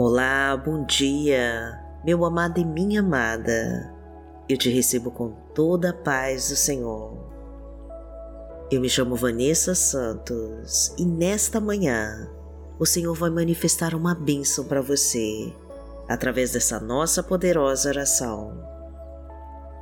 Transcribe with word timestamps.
Olá, 0.00 0.56
bom 0.56 0.84
dia, 0.84 1.76
meu 2.04 2.24
amado 2.24 2.60
e 2.60 2.64
minha 2.64 3.00
amada. 3.00 3.92
Eu 4.48 4.56
te 4.56 4.70
recebo 4.70 5.10
com 5.10 5.32
toda 5.52 5.90
a 5.90 5.92
paz 5.92 6.50
do 6.50 6.54
Senhor. 6.54 7.18
Eu 8.70 8.80
me 8.80 8.88
chamo 8.88 9.16
Vanessa 9.16 9.74
Santos 9.74 10.94
e 10.96 11.04
nesta 11.04 11.60
manhã 11.60 12.30
o 12.78 12.86
Senhor 12.86 13.12
vai 13.12 13.28
manifestar 13.28 13.92
uma 13.92 14.14
bênção 14.14 14.66
para 14.66 14.80
você 14.80 15.52
através 16.08 16.52
dessa 16.52 16.78
nossa 16.78 17.20
poderosa 17.20 17.88
oração. 17.88 18.56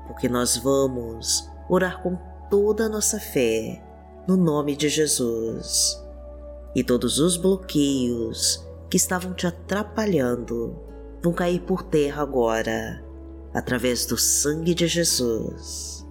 Porque 0.07 0.31
nós 0.31 0.57
vamos 0.57 1.47
orar 1.69 2.03
com 2.03 2.17
toda 2.49 2.87
a 2.87 2.89
nossa 2.89 3.21
fé 3.21 3.85
no 4.27 4.35
nome 4.35 4.77
de 4.77 4.89
Jesus. 4.89 6.03
E 6.75 6.83
todos 6.83 7.19
os 7.19 7.37
bloqueios 7.37 8.66
que 8.91 8.97
estavam 8.97 9.35
te 9.35 9.47
atrapalhando 9.47 10.77
vão 11.23 11.33
cair 11.33 11.61
por 11.61 11.83
terra 11.83 12.23
agora, 12.23 13.05
através 13.53 14.07
do 14.07 14.17
sangue 14.17 14.75
de 14.75 14.87
Jesus. 14.87 16.07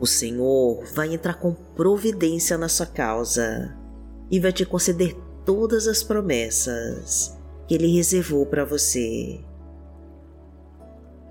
O 0.00 0.06
Senhor 0.06 0.84
vai 0.94 1.12
entrar 1.14 1.34
com 1.34 1.52
providência 1.52 2.56
na 2.56 2.68
sua 2.68 2.86
causa 2.86 3.76
e 4.30 4.38
vai 4.38 4.52
te 4.52 4.64
conceder 4.64 5.16
todas 5.44 5.86
as 5.88 6.02
promessas 6.02 7.36
que 7.66 7.74
Ele 7.74 7.94
reservou 7.94 8.46
para 8.46 8.64
você. 8.64 9.40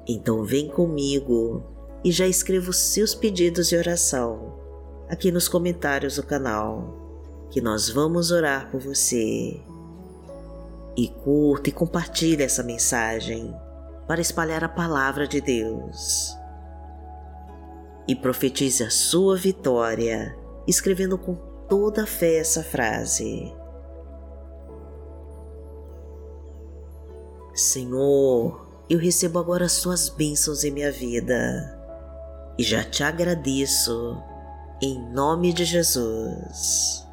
Então 0.07 0.43
vem 0.43 0.67
comigo 0.67 1.63
e 2.03 2.11
já 2.11 2.27
escreva 2.27 2.69
os 2.69 2.77
seus 2.77 3.13
pedidos 3.13 3.69
de 3.69 3.77
oração 3.77 4.57
aqui 5.09 5.31
nos 5.31 5.47
comentários 5.47 6.17
do 6.17 6.23
canal, 6.23 7.47
que 7.49 7.61
nós 7.61 7.89
vamos 7.89 8.31
orar 8.31 8.69
por 8.69 8.81
você. 8.81 9.59
E 10.97 11.07
curta 11.07 11.69
e 11.69 11.71
compartilhe 11.71 12.41
essa 12.41 12.63
mensagem 12.63 13.55
para 14.07 14.19
espalhar 14.19 14.63
a 14.63 14.69
palavra 14.69 15.27
de 15.27 15.39
Deus. 15.39 16.35
E 18.07 18.15
profetize 18.15 18.83
a 18.83 18.89
sua 18.89 19.37
vitória, 19.37 20.35
escrevendo 20.67 21.15
com 21.17 21.35
toda 21.69 22.03
a 22.03 22.07
fé 22.07 22.37
essa 22.37 22.63
frase. 22.63 23.53
Senhor, 27.53 28.67
eu 28.89 28.97
recebo 28.97 29.37
agora 29.37 29.65
as 29.65 29.73
suas 29.73 30.09
bênçãos 30.09 30.63
em 30.63 30.71
minha 30.71 30.91
vida 30.91 31.77
e 32.57 32.63
já 32.63 32.83
te 32.83 33.03
agradeço 33.03 34.17
em 34.81 34.99
nome 35.11 35.53
de 35.53 35.63
Jesus. 35.63 37.05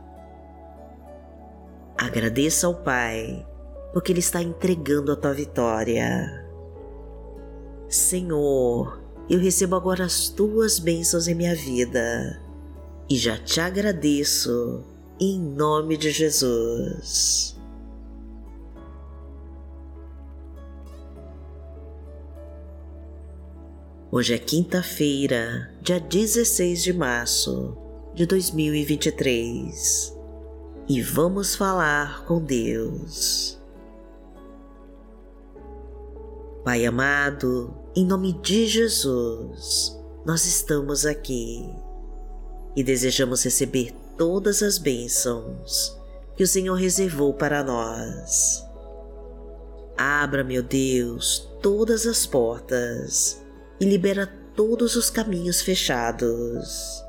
Agradeça 1.99 2.67
ao 2.67 2.75
Pai 2.75 3.47
porque 3.95 4.11
Ele 4.11 4.19
está 4.19 4.43
entregando 4.43 5.13
a 5.13 5.17
tua 5.17 5.33
vitória. 5.33 6.45
Senhor, 7.89 9.01
eu 9.31 9.39
recebo 9.39 9.77
agora 9.77 10.05
as 10.05 10.29
tuas 10.29 10.81
bênçãos 10.81 11.29
em 11.29 11.35
minha 11.35 11.55
vida 11.55 12.43
e 13.09 13.17
já 13.17 13.39
te 13.39 13.61
agradeço 13.61 14.83
em 15.21 15.41
nome 15.41 15.97
de 15.97 16.11
Jesus. 16.11 17.57
Hoje 24.11 24.35
é 24.35 24.39
quinta-feira, 24.39 25.71
dia 25.81 26.01
16 26.01 26.83
de 26.83 26.93
março 26.93 27.77
de 28.13 28.27
2023 28.27 30.17
e 30.89 31.01
vamos 31.01 31.55
falar 31.55 32.25
com 32.25 32.43
Deus. 32.43 33.64
Pai 36.65 36.87
amado, 36.87 37.77
em 37.95 38.07
nome 38.07 38.33
de 38.41 38.67
Jesus, 38.67 40.01
nós 40.25 40.47
estamos 40.47 41.05
aqui 41.05 41.63
e 42.75 42.83
desejamos 42.83 43.45
receber 43.45 43.93
todas 44.17 44.63
as 44.63 44.79
bênçãos 44.79 45.95
que 46.35 46.43
o 46.43 46.47
Senhor 46.47 46.77
reservou 46.77 47.35
para 47.35 47.63
nós. 47.63 48.65
Abra, 49.95 50.43
meu 50.43 50.63
Deus, 50.63 51.47
todas 51.61 52.07
as 52.07 52.25
portas 52.25 53.45
e 53.79 53.85
libera 53.85 54.27
todos 54.57 54.97
os 54.97 55.11
caminhos 55.11 55.61
fechados. 55.61 57.05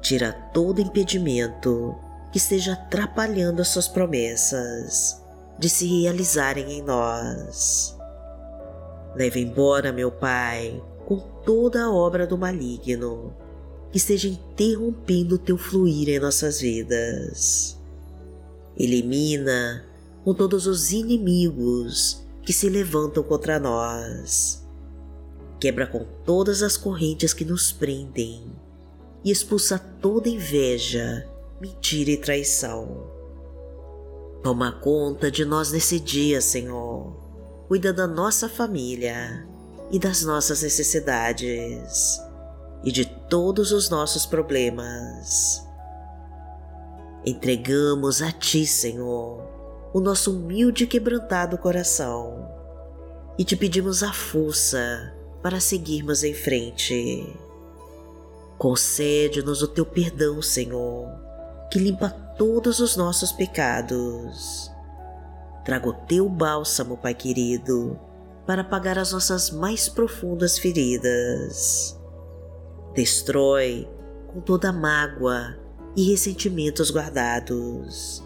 Tira 0.00 0.32
todo 0.54 0.80
impedimento 0.80 1.94
que 2.32 2.38
esteja 2.38 2.72
atrapalhando 2.72 3.60
as 3.60 3.68
suas 3.68 3.88
promessas 3.88 5.22
de 5.58 5.68
se 5.68 5.86
realizarem 6.00 6.78
em 6.78 6.82
nós. 6.82 7.97
Leva 9.18 9.38
embora, 9.38 9.92
meu 9.92 10.10
Pai, 10.10 10.82
com 11.04 11.18
toda 11.44 11.84
a 11.84 11.92
obra 11.92 12.26
do 12.26 12.38
maligno 12.38 13.34
que 13.90 13.98
esteja 13.98 14.28
interrompendo 14.28 15.34
o 15.34 15.38
teu 15.38 15.58
fluir 15.58 16.08
em 16.08 16.18
nossas 16.20 16.60
vidas. 16.60 17.78
Elimina 18.76 19.84
com 20.24 20.32
todos 20.32 20.66
os 20.66 20.92
inimigos 20.92 22.24
que 22.42 22.52
se 22.52 22.68
levantam 22.68 23.22
contra 23.22 23.58
nós 23.58 24.66
quebra 25.58 25.86
com 25.86 26.04
todas 26.24 26.62
as 26.62 26.76
correntes 26.76 27.32
que 27.32 27.44
nos 27.44 27.72
prendem 27.72 28.44
e 29.24 29.30
expulsa 29.30 29.78
toda 29.78 30.28
inveja, 30.28 31.28
mentira 31.60 32.10
e 32.10 32.16
traição. 32.16 33.10
Toma 34.42 34.72
conta 34.72 35.30
de 35.30 35.44
nós 35.44 35.72
nesse 35.72 35.98
dia, 35.98 36.40
Senhor. 36.40 37.27
Cuida 37.68 37.92
da 37.92 38.06
nossa 38.06 38.48
família 38.48 39.46
e 39.90 39.98
das 39.98 40.22
nossas 40.22 40.62
necessidades 40.62 42.18
e 42.82 42.90
de 42.90 43.04
todos 43.04 43.72
os 43.72 43.90
nossos 43.90 44.24
problemas. 44.24 45.62
Entregamos 47.26 48.22
a 48.22 48.32
Ti, 48.32 48.66
Senhor, 48.66 49.42
o 49.92 50.00
nosso 50.00 50.32
humilde 50.32 50.84
e 50.84 50.86
quebrantado 50.86 51.58
coração 51.58 52.48
e 53.36 53.44
te 53.44 53.54
pedimos 53.54 54.02
a 54.02 54.14
força 54.14 55.14
para 55.42 55.60
seguirmos 55.60 56.24
em 56.24 56.32
frente. 56.32 57.36
Concede-nos 58.56 59.62
o 59.62 59.68
teu 59.68 59.84
perdão, 59.84 60.40
Senhor, 60.40 61.06
que 61.70 61.78
limpa 61.78 62.08
todos 62.08 62.80
os 62.80 62.96
nossos 62.96 63.30
pecados. 63.30 64.70
Traga 65.68 65.86
o 65.86 65.92
teu 65.92 66.26
bálsamo, 66.30 66.96
Pai 66.96 67.12
querido, 67.12 68.00
para 68.46 68.62
apagar 68.62 68.96
as 68.98 69.12
nossas 69.12 69.50
mais 69.50 69.86
profundas 69.86 70.58
feridas. 70.58 71.94
Destrói 72.94 73.86
com 74.32 74.40
toda 74.40 74.72
mágoa 74.72 75.58
e 75.94 76.10
ressentimentos 76.10 76.90
guardados 76.90 78.24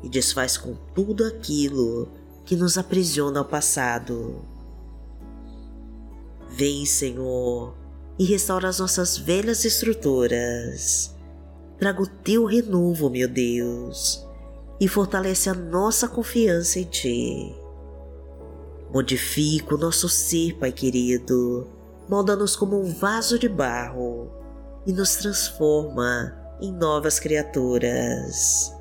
e 0.00 0.08
desfaz 0.08 0.56
com 0.56 0.76
tudo 0.94 1.24
aquilo 1.24 2.06
que 2.44 2.54
nos 2.54 2.78
aprisiona 2.78 3.40
ao 3.40 3.44
passado 3.44 4.40
Vem, 6.50 6.84
Senhor, 6.84 7.74
e 8.16 8.24
restaura 8.24 8.68
as 8.68 8.78
nossas 8.78 9.16
velhas 9.16 9.64
estruturas. 9.64 11.12
Traga 11.78 12.02
o 12.02 12.06
teu 12.06 12.44
renovo, 12.44 13.08
meu 13.08 13.26
Deus, 13.26 14.24
e 14.80 14.88
fortalece 14.88 15.50
a 15.50 15.54
nossa 15.54 16.08
confiança 16.08 16.80
em 16.80 16.84
Ti. 16.84 17.54
Modifica 18.92 19.74
o 19.74 19.78
nosso 19.78 20.08
ser, 20.08 20.54
Pai 20.54 20.72
querido, 20.72 21.68
molda-nos 22.08 22.56
como 22.56 22.80
um 22.80 22.92
vaso 22.92 23.38
de 23.38 23.48
barro 23.48 24.32
e 24.86 24.92
nos 24.92 25.16
transforma 25.16 26.34
em 26.60 26.72
novas 26.72 27.20
criaturas. 27.20 28.74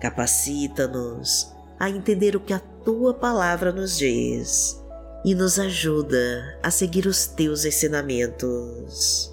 Capacita-nos 0.00 1.52
a 1.78 1.90
entender 1.90 2.36
o 2.36 2.40
que 2.40 2.52
a 2.52 2.60
Tua 2.84 3.12
palavra 3.12 3.72
nos 3.72 3.98
diz 3.98 4.80
e 5.24 5.34
nos 5.34 5.58
ajuda 5.58 6.58
a 6.62 6.70
seguir 6.70 7.06
os 7.06 7.26
teus 7.26 7.64
ensinamentos. 7.66 9.30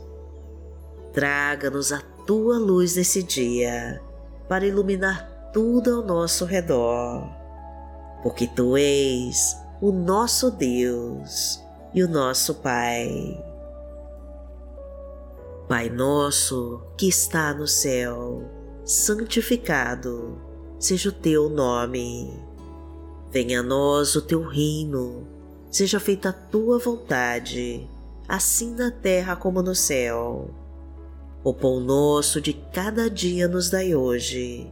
Traga-nos 1.14 1.94
a 1.94 2.02
tua 2.26 2.58
luz 2.58 2.98
nesse 2.98 3.24
dia 3.24 4.02
para 4.50 4.68
iluminar 4.68 5.37
tudo 5.52 5.96
ao 5.96 6.04
nosso 6.04 6.46
redor, 6.46 7.28
porque 8.24 8.48
tu 8.48 8.78
és 8.78 9.58
o 9.82 9.92
nosso 9.92 10.52
Deus 10.52 11.62
e 11.94 12.04
o 12.04 12.08
nosso 12.08 12.56
Pai. 12.56 13.44
Pai 15.68 15.90
nosso 15.90 16.82
que 16.98 17.08
está 17.08 17.54
no 17.54 17.68
céu, 17.68 18.44
santificado 18.86 20.42
seja 20.80 21.10
o 21.10 21.12
teu 21.12 21.50
nome. 21.50 22.40
Venha 23.32 23.60
a 23.60 23.64
nós 23.64 24.16
o 24.16 24.22
teu 24.22 24.48
reino 24.48 25.38
Seja 25.70 26.00
feita 26.00 26.30
a 26.30 26.34
tua 26.34 26.80
vontade, 26.80 27.88
assim 28.28 28.74
na 28.74 28.90
terra 28.90 29.36
como 29.36 29.62
no 29.62 29.76
céu. 29.76 30.50
O 31.44 31.54
pão 31.54 31.80
nosso 31.80 32.40
de 32.40 32.54
cada 32.54 33.10
dia 33.10 33.48
nos 33.48 33.70
dai 33.70 33.94
hoje. 33.94 34.72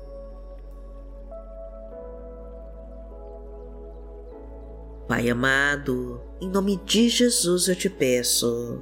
Pai 5.11 5.29
amado, 5.29 6.21
em 6.39 6.47
nome 6.47 6.77
de 6.85 7.09
Jesus 7.09 7.67
eu 7.67 7.75
te 7.75 7.89
peço 7.89 8.81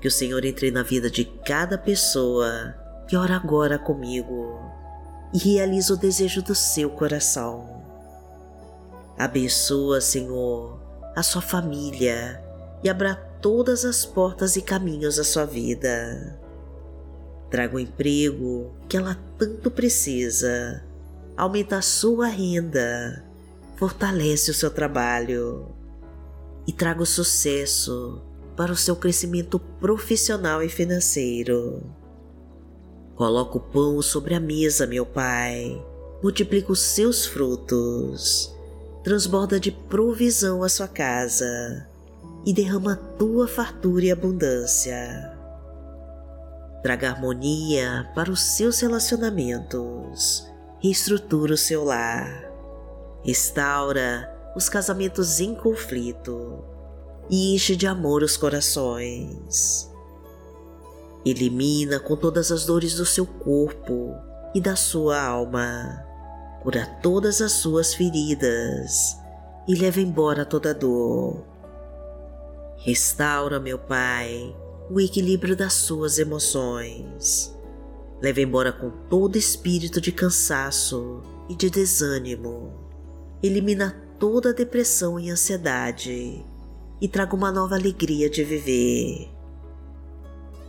que 0.00 0.08
o 0.08 0.10
Senhor 0.10 0.44
entre 0.44 0.72
na 0.72 0.82
vida 0.82 1.08
de 1.08 1.24
cada 1.24 1.78
pessoa 1.78 2.74
que 3.06 3.16
ora 3.16 3.36
agora 3.36 3.78
comigo 3.78 4.58
e 5.32 5.38
realiza 5.38 5.94
o 5.94 5.96
desejo 5.96 6.42
do 6.42 6.52
seu 6.52 6.90
coração. 6.90 7.80
Abençoa, 9.16 10.00
Senhor, 10.00 10.80
a 11.14 11.22
sua 11.22 11.40
família 11.40 12.42
e 12.82 12.90
abra 12.90 13.14
todas 13.40 13.84
as 13.84 14.04
portas 14.04 14.56
e 14.56 14.62
caminhos 14.62 15.14
da 15.14 15.22
sua 15.22 15.44
vida. 15.44 16.40
Traga 17.50 17.76
o 17.76 17.78
emprego 17.78 18.72
que 18.88 18.96
ela 18.96 19.16
tanto 19.38 19.70
precisa, 19.70 20.82
aumenta 21.36 21.76
a 21.76 21.82
sua 21.82 22.26
renda 22.26 23.30
fortalece 23.82 24.48
o 24.48 24.54
seu 24.54 24.70
trabalho 24.70 25.66
e 26.68 26.72
traga 26.72 27.02
o 27.02 27.06
sucesso 27.06 28.22
para 28.56 28.70
o 28.70 28.76
seu 28.76 28.94
crescimento 28.94 29.58
profissional 29.58 30.62
e 30.62 30.68
financeiro. 30.68 31.82
Coloca 33.16 33.56
o 33.56 33.60
pão 33.60 34.00
sobre 34.00 34.36
a 34.36 34.40
mesa, 34.40 34.86
meu 34.86 35.04
Pai, 35.04 35.84
multiplica 36.22 36.70
os 36.70 36.78
seus 36.78 37.26
frutos, 37.26 38.54
transborda 39.02 39.58
de 39.58 39.72
provisão 39.72 40.62
a 40.62 40.68
sua 40.68 40.86
casa 40.86 41.88
e 42.46 42.52
derrama 42.52 42.92
a 42.92 42.96
tua 42.96 43.48
fartura 43.48 44.04
e 44.04 44.12
abundância. 44.12 45.36
Traga 46.84 47.10
harmonia 47.10 48.08
para 48.14 48.30
os 48.30 48.42
seus 48.42 48.78
relacionamentos, 48.78 50.46
reestrutura 50.80 51.54
o 51.54 51.58
seu 51.58 51.82
lar 51.82 52.51
restaura 53.24 54.28
os 54.54 54.68
casamentos 54.68 55.40
em 55.40 55.54
conflito 55.54 56.64
e 57.30 57.54
enche 57.54 57.76
de 57.76 57.86
amor 57.86 58.22
os 58.22 58.36
corações. 58.36 59.90
Elimina 61.24 62.00
com 62.00 62.16
todas 62.16 62.50
as 62.50 62.66
dores 62.66 62.96
do 62.96 63.06
seu 63.06 63.24
corpo 63.24 64.14
e 64.54 64.60
da 64.60 64.74
sua 64.74 65.22
alma, 65.22 66.04
cura 66.62 66.84
todas 67.00 67.40
as 67.40 67.52
suas 67.52 67.94
feridas 67.94 69.16
e 69.68 69.74
leva 69.74 70.00
embora 70.00 70.44
toda 70.44 70.74
dor. 70.74 71.46
Restaura, 72.78 73.60
meu 73.60 73.78
Pai, 73.78 74.54
o 74.90 75.00
equilíbrio 75.00 75.56
das 75.56 75.74
suas 75.74 76.18
emoções. 76.18 77.56
Leva 78.20 78.40
embora 78.40 78.72
com 78.72 78.90
todo 79.08 79.38
espírito 79.38 80.00
de 80.00 80.10
cansaço 80.10 81.22
e 81.48 81.54
de 81.54 81.70
desânimo 81.70 82.81
elimina 83.42 84.00
toda 84.18 84.50
a 84.50 84.52
depressão 84.52 85.18
e 85.18 85.28
ansiedade 85.28 86.44
e 87.00 87.08
traga 87.08 87.34
uma 87.34 87.50
nova 87.50 87.74
alegria 87.74 88.30
de 88.30 88.44
viver. 88.44 89.28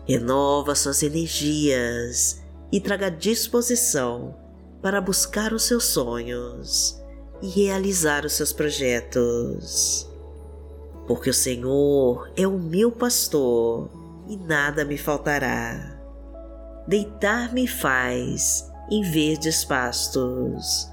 Renova 0.07 0.73
suas 0.73 1.03
energias 1.03 2.41
e 2.71 2.81
traga 2.81 3.11
disposição 3.11 4.35
para 4.81 4.99
buscar 4.99 5.53
os 5.53 5.63
seus 5.63 5.85
sonhos 5.85 6.99
e 7.41 7.47
realizar 7.47 8.25
os 8.25 8.33
seus 8.33 8.51
projetos. 8.51 10.09
Porque 11.07 11.29
o 11.29 11.33
Senhor 11.33 12.31
é 12.35 12.47
o 12.47 12.57
meu 12.57 12.91
pastor 12.91 13.89
e 14.27 14.35
nada 14.35 14.83
me 14.83 14.97
faltará. 14.97 15.99
Deitar-me 16.87 17.67
faz 17.67 18.67
em 18.89 19.03
verdes 19.03 19.63
pastos 19.63 20.92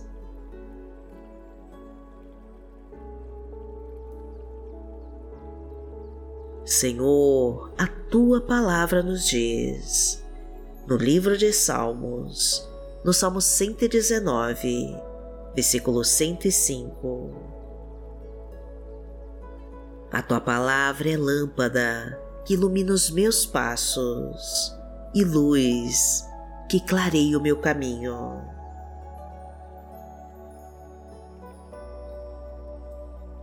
Senhor, 6.63 7.73
a 7.77 7.87
tua 7.87 8.39
palavra 8.39 9.01
nos 9.01 9.25
diz, 9.25 10.23
no 10.87 10.95
livro 10.95 11.37
de 11.37 11.51
Salmos, 11.51 12.69
no 13.03 13.11
Salmo 13.11 13.41
119, 13.41 14.95
versículo 15.55 16.03
105. 16.03 17.31
A 20.11 20.21
tua 20.21 20.39
palavra 20.39 21.09
é 21.09 21.17
lâmpada 21.17 22.19
que 22.45 22.53
ilumina 22.53 22.93
os 22.93 23.09
meus 23.09 23.45
passos 23.45 24.75
e 25.15 25.23
luz 25.23 26.25
que 26.69 26.79
clareia 26.79 27.37
o 27.37 27.41
meu 27.41 27.57
caminho. 27.57 28.50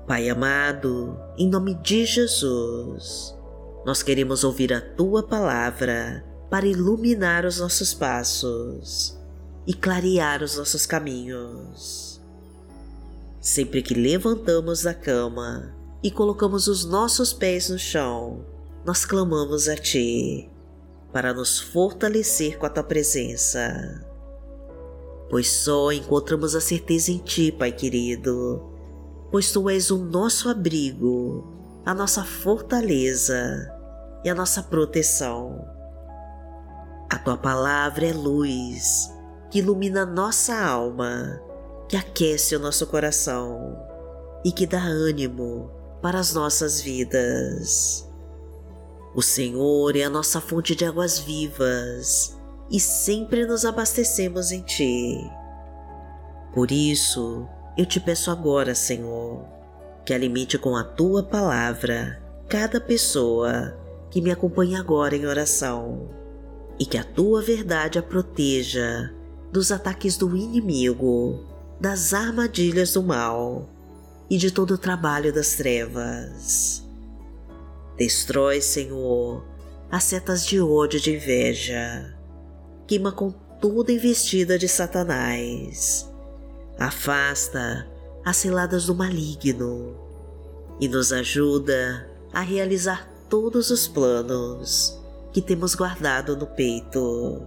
Pai 0.08 0.30
amado, 0.30 1.20
em 1.36 1.46
nome 1.46 1.74
de 1.74 2.06
Jesus, 2.06 3.36
nós 3.84 4.02
queremos 4.02 4.42
ouvir 4.42 4.72
a 4.72 4.80
tua 4.80 5.22
palavra 5.22 6.24
para 6.48 6.66
iluminar 6.66 7.44
os 7.44 7.60
nossos 7.60 7.92
passos 7.92 9.20
e 9.66 9.74
clarear 9.74 10.42
os 10.42 10.56
nossos 10.56 10.86
caminhos. 10.86 12.22
Sempre 13.38 13.82
que 13.82 13.92
levantamos 13.92 14.84
da 14.84 14.94
cama 14.94 15.74
e 16.02 16.10
colocamos 16.10 16.68
os 16.68 16.86
nossos 16.86 17.34
pés 17.34 17.68
no 17.68 17.78
chão, 17.78 18.46
nós 18.86 19.04
clamamos 19.04 19.68
a 19.68 19.76
Ti 19.76 20.50
para 21.12 21.34
nos 21.34 21.60
fortalecer 21.60 22.56
com 22.56 22.64
a 22.64 22.70
Tua 22.70 22.82
presença. 22.82 24.02
Pois 25.28 25.50
só 25.50 25.92
encontramos 25.92 26.54
a 26.54 26.62
certeza 26.62 27.12
em 27.12 27.18
Ti, 27.18 27.52
Pai 27.52 27.72
querido, 27.72 28.77
pois 29.30 29.52
tu 29.52 29.68
és 29.68 29.90
o 29.90 29.98
nosso 29.98 30.48
abrigo, 30.48 31.80
a 31.84 31.94
nossa 31.94 32.24
fortaleza 32.24 33.70
e 34.24 34.30
a 34.30 34.34
nossa 34.34 34.62
proteção. 34.62 35.66
A 37.10 37.18
tua 37.18 37.36
palavra 37.36 38.06
é 38.06 38.12
luz 38.12 39.10
que 39.50 39.60
ilumina 39.60 40.04
nossa 40.04 40.54
alma, 40.54 41.40
que 41.88 41.96
aquece 41.96 42.54
o 42.54 42.58
nosso 42.58 42.86
coração 42.86 43.78
e 44.44 44.52
que 44.52 44.66
dá 44.66 44.82
ânimo 44.82 45.70
para 46.02 46.18
as 46.18 46.34
nossas 46.34 46.80
vidas. 46.80 48.06
O 49.14 49.22
Senhor 49.22 49.96
é 49.96 50.04
a 50.04 50.10
nossa 50.10 50.40
fonte 50.40 50.74
de 50.76 50.84
águas 50.84 51.18
vivas 51.18 52.38
e 52.70 52.78
sempre 52.78 53.46
nos 53.46 53.64
abastecemos 53.64 54.52
em 54.52 54.60
Ti. 54.62 55.18
Por 56.54 56.70
isso, 56.70 57.48
eu 57.78 57.86
te 57.86 58.00
peço 58.00 58.28
agora, 58.32 58.74
Senhor, 58.74 59.46
que 60.04 60.12
alimente 60.12 60.58
com 60.58 60.74
a 60.74 60.82
tua 60.82 61.22
palavra 61.22 62.20
cada 62.48 62.80
pessoa 62.80 63.78
que 64.10 64.20
me 64.20 64.32
acompanha 64.32 64.80
agora 64.80 65.14
em 65.14 65.24
oração 65.24 66.10
e 66.76 66.84
que 66.84 66.98
a 66.98 67.04
tua 67.04 67.40
verdade 67.40 67.96
a 67.96 68.02
proteja 68.02 69.14
dos 69.52 69.70
ataques 69.70 70.16
do 70.16 70.36
inimigo, 70.36 71.46
das 71.80 72.12
armadilhas 72.12 72.94
do 72.94 73.02
mal 73.02 73.68
e 74.28 74.36
de 74.36 74.50
todo 74.50 74.72
o 74.72 74.78
trabalho 74.78 75.32
das 75.32 75.54
trevas. 75.54 76.84
Destrói, 77.96 78.60
Senhor, 78.60 79.46
as 79.88 80.02
setas 80.02 80.44
de 80.44 80.60
ódio 80.60 80.98
e 80.98 81.00
de 81.00 81.14
inveja. 81.14 82.12
Queima 82.88 83.12
com 83.12 83.30
toda 83.30 83.92
investida 83.92 84.58
de 84.58 84.66
Satanás. 84.66 86.07
Afasta 86.78 87.88
as 88.24 88.36
ciladas 88.36 88.86
do 88.86 88.94
maligno 88.94 89.96
e 90.80 90.86
nos 90.86 91.12
ajuda 91.12 92.08
a 92.32 92.40
realizar 92.40 93.10
todos 93.28 93.70
os 93.70 93.88
planos 93.88 94.96
que 95.32 95.42
temos 95.42 95.74
guardado 95.74 96.36
no 96.36 96.46
peito. 96.46 97.42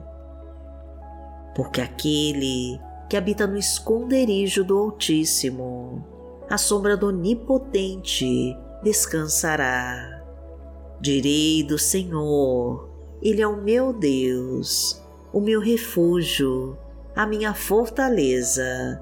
Porque 1.56 1.80
aquele 1.80 2.78
que 3.10 3.16
habita 3.16 3.48
no 3.48 3.58
esconderijo 3.58 4.64
do 4.64 4.78
Altíssimo, 4.78 6.06
a 6.50 6.58
sombra 6.58 6.98
do 6.98 7.08
Onipotente 7.08 8.58
descansará. 8.84 10.24
Direi 11.00 11.64
do 11.64 11.78
Senhor, 11.78 12.90
Ele 13.22 13.42
é 13.42 13.48
o 13.48 13.62
meu 13.62 13.94
Deus, 13.94 15.02
o 15.32 15.40
meu 15.40 15.62
refúgio, 15.62 16.78
a 17.16 17.26
minha 17.26 17.54
fortaleza, 17.54 19.02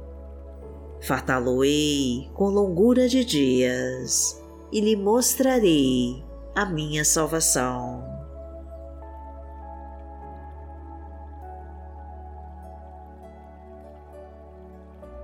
Fartá-lo-ei 1.01 2.29
com 2.33 2.49
longura 2.49 3.09
de 3.09 3.25
dias 3.25 4.39
e 4.71 4.79
lhe 4.79 4.95
mostrarei 4.95 6.23
a 6.53 6.65
minha 6.65 7.03
salvação. 7.03 8.03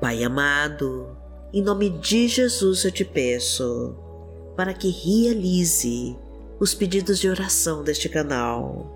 Pai 0.01 0.23
amado, 0.23 1.15
em 1.53 1.61
nome 1.61 1.89
de 1.89 2.27
Jesus 2.27 2.83
eu 2.83 2.91
te 2.91 3.05
peço 3.05 3.95
para 4.55 4.73
que 4.73 4.89
realize 4.89 6.17
os 6.59 6.73
pedidos 6.73 7.19
de 7.19 7.29
oração 7.29 7.83
deste 7.83 8.09
canal. 8.09 8.93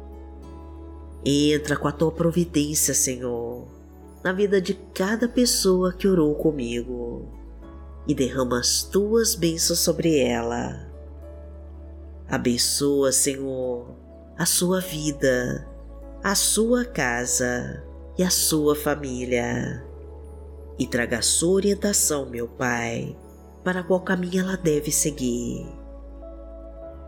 Entra 1.23 1.77
com 1.77 1.87
a 1.87 1.91
tua 1.91 2.11
providência, 2.11 2.95
Senhor, 2.95 3.67
na 4.23 4.31
vida 4.33 4.61
de 4.61 4.73
cada 4.93 5.27
pessoa 5.27 5.93
que 5.93 6.07
orou 6.07 6.35
comigo 6.35 7.27
e 8.07 8.13
derrama 8.13 8.59
as 8.59 8.83
tuas 8.83 9.35
bênçãos 9.35 9.79
sobre 9.79 10.19
ela. 10.19 10.87
Abençoa, 12.27 13.11
Senhor, 13.11 13.95
a 14.37 14.45
sua 14.45 14.79
vida, 14.79 15.67
a 16.23 16.35
sua 16.35 16.85
casa 16.85 17.83
e 18.17 18.23
a 18.23 18.29
sua 18.29 18.75
família 18.75 19.91
e 20.81 20.87
traga 20.87 21.19
a 21.19 21.21
sua 21.21 21.53
orientação, 21.53 22.27
meu 22.27 22.47
Pai, 22.47 23.15
para 23.63 23.83
qual 23.83 24.01
caminho 24.01 24.41
ela 24.41 24.57
deve 24.57 24.91
seguir. 24.91 25.63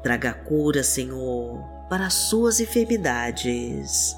Traga 0.03 0.31
cura, 0.31 0.83
Senhor, 0.83 1.59
para 1.89 2.05
as 2.05 2.13
suas 2.13 2.59
enfermidades. 2.59 4.15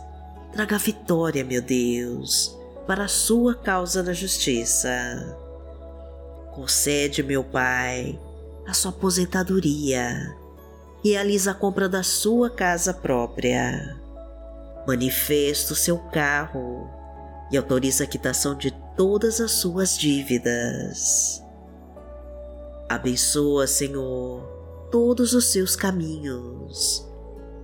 Traga 0.51 0.77
vitória, 0.77 1.41
meu 1.45 1.61
Deus, 1.61 2.57
para 2.85 3.05
a 3.05 3.07
sua 3.07 3.55
causa 3.55 4.03
na 4.03 4.13
justiça. 4.13 4.89
Concede, 6.53 7.21
meu 7.21 7.43
Pai, 7.43 8.19
a 8.67 8.73
sua 8.73 8.91
aposentadoria. 8.91 10.35
Realiza 11.03 11.51
a 11.51 11.53
compra 11.53 11.89
da 11.89 12.03
sua 12.03 12.49
casa 12.49 12.93
própria. 12.93 13.95
Manifesta 14.87 15.73
o 15.73 15.75
seu 15.75 15.97
carro 15.97 16.89
e 17.51 17.57
autoriza 17.57 18.03
a 18.03 18.07
quitação 18.07 18.55
de 18.55 18.71
todas 18.95 19.41
as 19.41 19.51
suas 19.51 19.97
dívidas. 19.97 21.43
Abençoa, 22.87 23.67
Senhor, 23.67 24.41
todos 24.91 25.33
os 25.33 25.45
seus 25.51 25.75
caminhos 25.75 27.05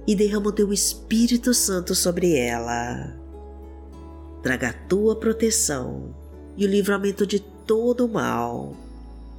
e 0.07 0.15
derrama 0.15 0.49
o 0.49 0.51
teu 0.51 0.73
Espírito 0.73 1.53
Santo 1.53 1.93
sobre 1.93 2.35
ela. 2.35 3.20
Traga 4.41 4.69
a 4.69 4.73
tua 4.73 5.15
proteção 5.15 6.15
e 6.57 6.65
o 6.65 6.69
livramento 6.69 7.25
de 7.27 7.39
todo 7.39 8.05
o 8.05 8.09
mal 8.09 8.75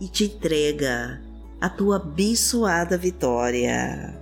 e 0.01 0.09
te 0.09 0.25
entrega 0.25 1.21
a 1.61 1.69
tua 1.69 1.97
abençoada 1.97 2.97
vitória. 2.97 4.21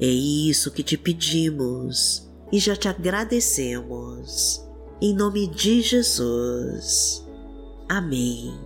É 0.00 0.06
isso 0.06 0.70
que 0.70 0.82
te 0.82 0.96
pedimos 0.96 2.30
e 2.52 2.58
já 2.58 2.76
te 2.76 2.88
agradecemos 2.88 4.62
em 5.00 5.14
nome 5.14 5.46
de 5.46 5.82
Jesus. 5.82 7.26
Amém. 7.88 8.58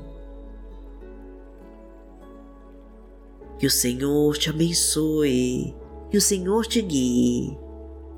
Que 3.59 3.67
o 3.67 3.71
Senhor 3.71 4.37
te 4.39 4.49
abençoe, 4.49 5.75
que 6.11 6.17
o 6.17 6.21
Senhor 6.21 6.67
te 6.67 6.81
guie 6.81 7.59